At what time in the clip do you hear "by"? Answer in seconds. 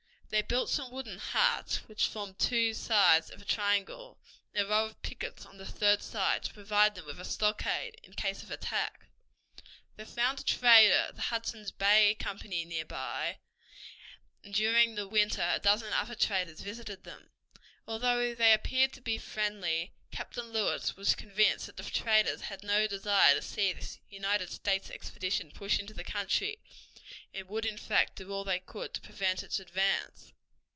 12.85-13.39